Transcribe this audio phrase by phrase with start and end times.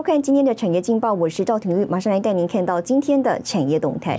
[0.00, 4.18] 收看今天的产业劲报，我是赵廷玉，马上来带您看到今天的产业动态。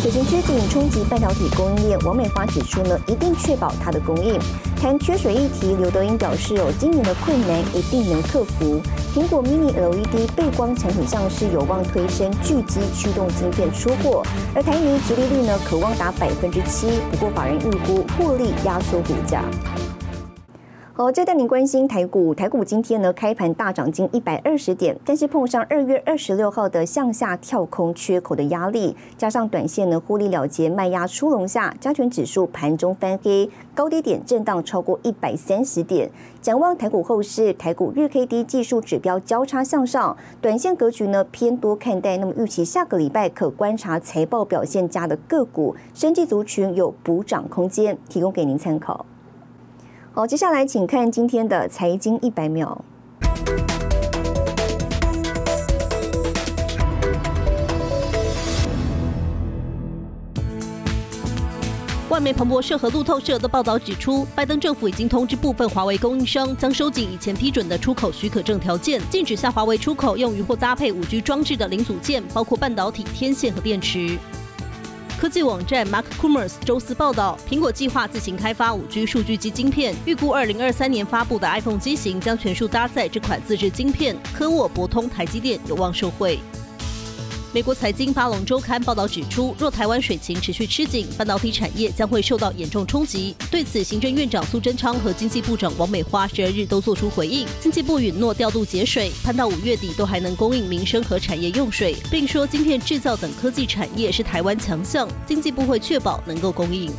[0.00, 4.38] 水情吃紧冲击半导体供应链，王美华指出呢，一定确保它的供应。
[4.80, 8.80] 谈缺水议题，刘德英表示哦，今年的困难一定能克服。
[9.12, 14.22] 苹果 Mini LED 背光产品上市有望推升巨基驱动晶片出货，
[14.54, 19.42] 而台泥直利率呢，可望达百分之七，不过法人预估获利压缩股价。
[20.96, 22.32] 好，再带您关心台股。
[22.32, 36.08] 台股今天呢开盘大涨近一百二十点，但是碰上二月二十六号的向下跳空缺口的压力，加上短线呢获利了结卖压出笼下，加权指数盘中翻黑，高低点震荡超过一百三十点。
[36.40, 42.16] 展望台股后市，台股日 K D 技术指标交叉向上，短线格局呢偏多看待。
[42.18, 49.04] 那么预期下个礼拜可观察财报表现佳的个股，升级族群有补涨空间，提供给您参考。
[50.16, 52.84] 好，接下来请看今天的财经一百秒。
[62.08, 74.16] 外媒彭博社和路透社的报道指出，拜登政府已经通知部分华为供应商将收紧以前批准的出口许可证条件，禁止向华为出口用于或搭配五 G 装置的零组件，包括半导体、天线和电池。
[75.24, 84.14] 科技网站 Mark c o o m e r s 周四报道，苹果计划自行开发 5G 数据机晶片，预估2023年发布的 iPhone 机型将全数搭载这款自制晶片。
[84.34, 86.38] 科沃、博通、台积电有望受惠。
[87.54, 93.32] 美国财经巴龙周刊报道指出，若台湾水情持续吃紧，半导体产业将会受到严重冲击。
[93.48, 97.46] 对此，行政院长苏贞昌和经济部长王美花十二日都作出回应。
[97.60, 106.92] 经济部允诺调度节水，盼到五月底都还能供应民生和产业用水，并说晶片制造等科技产业是台湾强项，经济部会确保能够供应。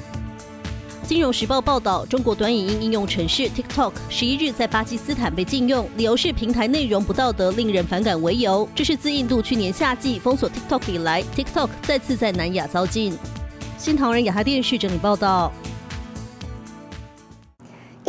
[1.07, 8.67] 金融时报报道，中国短影音应用城市 TikTok 十一日在巴基斯坦被禁用，理由是平台内容不道德、令人反感为由。
[8.73, 13.15] 这是自印度去年夏季封锁 TikTok 以来，TikTok 再次在南亚遭禁。
[13.77, 15.53] 新唐人雅哈电视整理报道。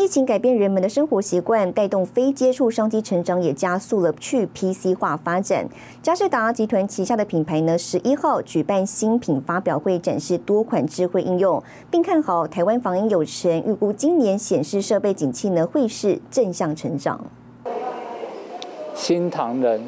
[0.07, 5.69] 疫情改变人们的生活习惯，带动非接触商机成长，也加速了去 PC 化发展。
[6.01, 17.21] 嘉士达集团旗下的品牌呢，十一号举办新品发表会，展示多款智慧应用，并看好台湾防疫有成，预估今年显示设备景气呢会是正向成长。
[18.95, 19.83] 新唐人。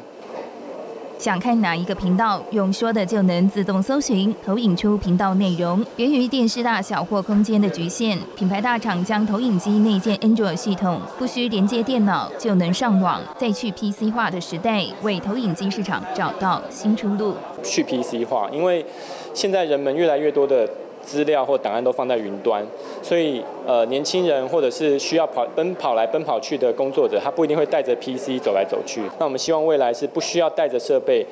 [1.19, 5.85] 想看哪一个频道，用说的就能自动搜寻，投影出频道内容。
[5.97, 13.19] 源于电视大小或空间的局限，品牌大厂将投影机内建 Android 系统，不需连接电脑就能上网。
[13.37, 17.35] 在去 PC 化的时代，为投影机市场找到新出路。
[17.61, 18.85] 去 PC 化，因为
[19.33, 20.69] 现在人们越来越多的。
[21.09, 22.63] 资料或档案都放在云端，
[23.01, 29.01] 所以呃，年轻人或者是需要跑奔跑来奔跑去的工作者，他不一定会带着 PC 走来走去。
[29.17, 31.25] 那我们希望未来是不需要带着设备。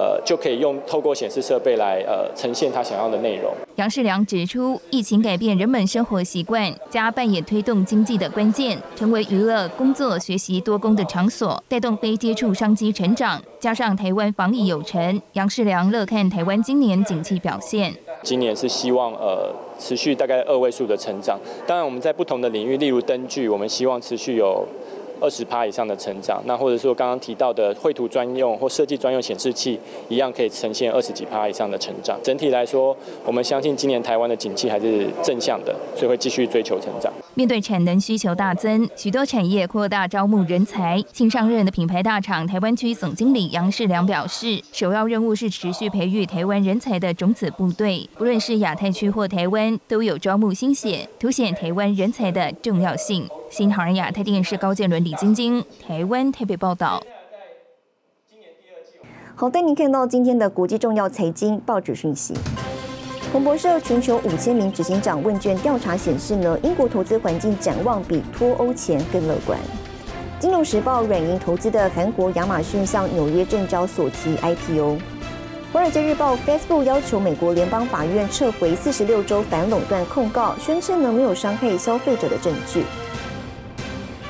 [0.00, 3.52] 呃，就可以用透过显示设备来呃呈现他想要的内容。
[3.74, 13.42] 杨世良指出，疫情改变人们生活习惯，加扮演推动经济的关键，成为娱乐、工作、学习多工的场所，带动非接触商机成长。
[13.58, 17.92] 加上台湾防疫有成，杨世良乐看台湾今年景气表现。
[18.22, 21.38] 今年是希望呃持续大概二位数的成长。
[21.66, 24.66] 当然我们在不同的领域，例如灯具，我们希望持续有。
[25.20, 29.76] 二十趴以上的成长，那或者说刚刚提到的绘图专用或设计专用显示器，
[30.08, 32.16] 一样可以呈现二十几趴以上的成长。
[32.22, 37.12] 整体来说，我们相信今年台湾的景气还是正向的，所以会继续追求成长。
[37.38, 41.00] 面对产能需求大增，许多产业扩大招募人才。
[41.12, 53.24] 新上任的品牌大厂台湾区总经理杨世良表示，首要任务是持续培育台湾人才的种子部队，不论是亚太区或台湾，都有招募新血，凸显台湾人才的重要性。
[53.48, 57.00] 新唐人亚太电视高建伦、李晶晶，台湾台北报道。
[59.36, 62.34] 好，带您看到今天的国际重要财经报纸讯息。
[63.30, 69.58] 彭博社全球五千名执行长问卷调查显示呢，英国投资环境展望比脱欧前更乐观。
[70.40, 74.96] 金融时报软银投资的韩国亚马逊向纽约证交所提 IPO。
[75.70, 82.82] 华尔街日报 Facebook 要求美国联邦法院撤回四十六周反垄断控告，宣称呢没有伤害消费者的证据。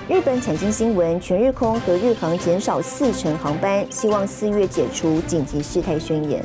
[0.08, 6.42] 日本产经新闻，全日空和日航减少四成航班，希望四月解除紧急事态宣言。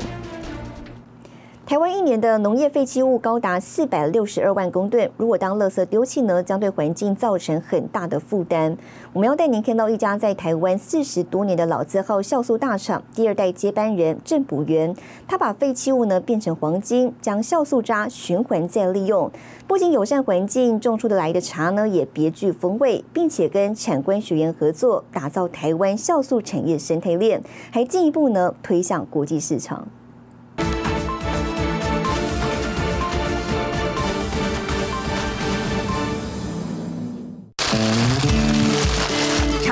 [1.73, 8.77] 台湾一年的农业废弃物高达四百六十二万公吨，如果当垃圾丢弃呢，将对环境造成很大的负担。
[9.11, 14.95] 我们要带您看到一家在台湾四十多年的老字号酵素大厂，第二代接班人郑补元，
[15.27, 19.31] 他把废弃物呢变成黄金，将酵素渣循环再利用，
[19.65, 27.41] 不仅友善环境，种出的来的茶呢也别具风味，并且跟产官学研合作，打造台湾酵素产业生态链，
[27.71, 29.87] 还进一步呢推向国际市场。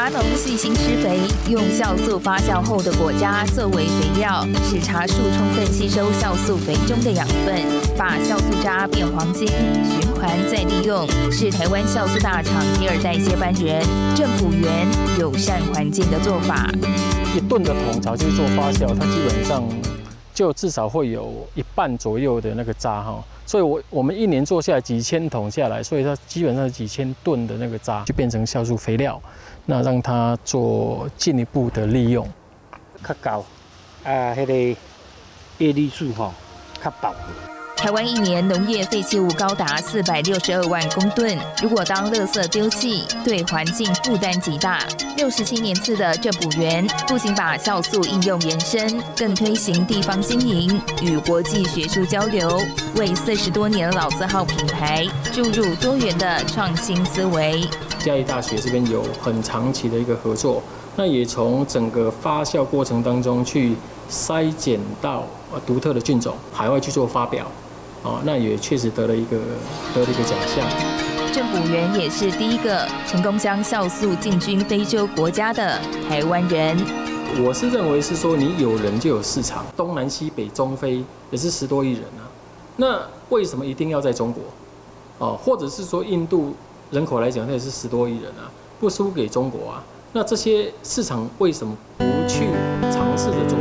[0.01, 7.61] 茶农细心施肥，用酵素发酵后的果渣作为肥料，使茶树充分吸收酵素肥中的养分，
[7.95, 14.87] 把酵素渣变黄金，循环再利用，是台湾酵素大厂第二代接班人郑补元
[15.19, 16.67] 友善环境的做法。
[17.35, 19.63] 一吨的桶槽去做发酵，它基本上
[20.33, 29.21] 就至少会有一半左右的那个渣哈，所以我我们一年做下来几千桶下来，所以它基本上几千吨的那个渣就变成酵素肥料。
[29.65, 32.25] 那让它做进一步的利用，
[33.05, 33.43] 较高
[34.05, 34.53] 啊，迄个
[35.57, 36.33] 叶绿素吼
[36.81, 37.13] 较薄。
[37.81, 44.85] 台湾一年农业废弃物高达四百六十二万公吨，如果当垃圾丢弃，对环境负担极大。
[45.17, 52.61] 六十七年次的郑补园，不仅把酵素应用延伸，更推行地方经营与国际学术交流，
[52.97, 57.67] 为四十多年老字号品牌注入多元的创新思维。
[57.97, 60.61] 嘉义大学这边有很长期的一个合作，
[60.95, 63.75] 那也从整个发酵过程当中去
[64.07, 65.25] 筛检到
[65.65, 67.47] 独特的菌种，海外去做发表。
[68.03, 69.37] 哦，那也确实得了一个
[69.93, 70.65] 得了一个奖项。
[71.31, 76.77] 郑补元也是第一个成功将酵素进军非洲国家的台湾人。
[77.45, 82.27] 我是认为是说，你有人就有市场，东南西北中非也是十多亿人啊。
[82.75, 82.99] 那
[83.29, 84.43] 为什么一定要在中国？
[85.19, 86.53] 哦，或者是说印度
[86.89, 89.83] 人口来讲，它也是十多亿人啊，不输给中国啊。
[90.11, 92.47] 那这些市场为什么不去
[92.91, 93.57] 尝试着做？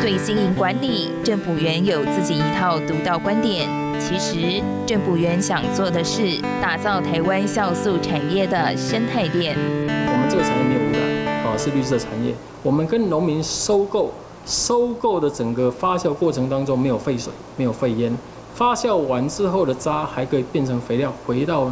[0.00, 3.68] 对经营管理，郑补元有自己一套独到观点。
[4.00, 9.54] 其实，郑补元想做的是打造台湾酵素产业的生态链。
[9.86, 12.34] 我们这个产业没有污染，啊，是绿色产业。
[12.62, 14.10] 我们跟农民收购，
[14.46, 18.10] 收购的整个发酵过程当中没有废水，没有废烟。
[18.54, 21.70] 发酵完之后的渣还可以变成肥料，回到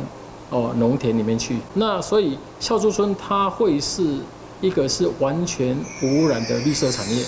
[0.51, 1.57] 哦农田里面去。
[1.73, 4.19] 那所以酵素村它会是
[4.61, 7.25] 一个是完全无污染的绿色产业。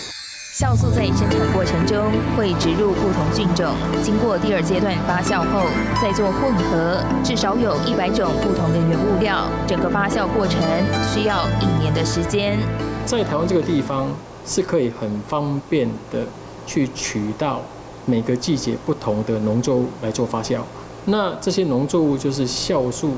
[0.53, 5.63] 酵素在生产过程中会植入不同菌种，经过第二阶段发酵后
[6.03, 9.47] 再做混合，至少有一百种不同的原物料。
[9.69, 10.61] 整个发酵过程
[11.07, 12.59] 需要一年的时间。
[13.07, 14.09] 在台湾这个地方
[14.45, 16.27] 是可以很方便的
[16.67, 17.61] 去取到
[18.05, 20.59] 每个季节不同的农作物来做发酵。
[21.05, 23.15] 那这些农作物就是酵素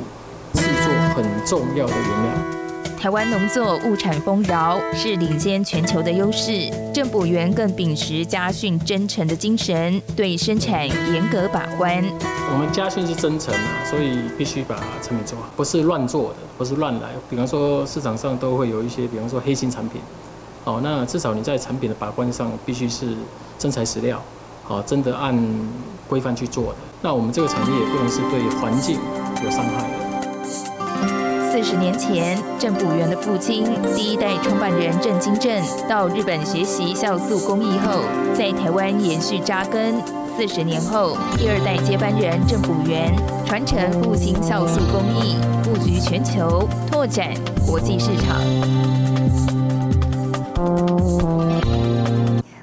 [0.52, 2.62] 制作很重要的原料。
[3.02, 6.70] 台湾农作物产丰饶，是领先全球的优势。
[6.94, 12.00] 郑补元更秉持家训真诚的精神，对生产严格把关。
[12.52, 17.08] 我们家训是真诚啊，所以必须把产品做好，不是乱做的，不是乱来。
[17.28, 20.00] 比方说市场上都会有一些，比方说黑心产品，
[20.62, 23.16] 哦，那至少你在产品的把关上必须是
[23.58, 24.22] 真材实料，
[24.62, 25.37] 好，真的按
[26.06, 26.76] 规范去做的。
[27.00, 28.96] 那我们这个产业不能是对环境
[29.43, 30.01] 有伤害。
[31.52, 33.62] 四十年前，郑补元的父亲，
[33.94, 38.00] 第一代创办人郑金正，到日本学习酵素工艺后，
[38.32, 39.96] 在台湾延续扎根。
[40.34, 47.28] 四十年后，第二代接班人郑补元传承父亲酵素工艺，布局全球，拓展
[47.66, 48.40] 国际市场。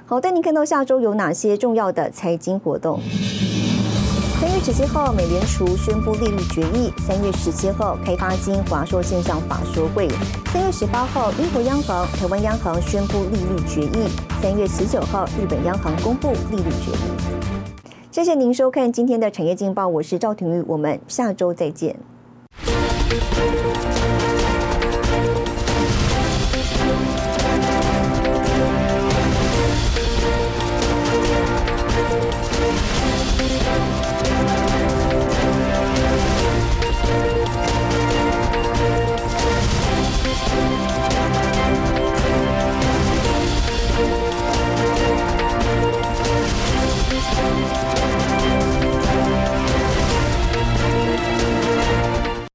[0.08, 3.00] 好，带您看到下周有哪些重要的财经活动。
[4.62, 10.08] 十七号，美联储宣布利率决议；三月十七号，开发金华硕线上法说会；
[10.52, 14.08] 三月十八号，英国央行、台湾央行宣布利率决议；
[14.42, 17.90] 三月十九号，日本央行公布利率决议。
[18.12, 21.96] 谢谢您收看今天的产业劲报，我是赵廷玉，我们下周再见。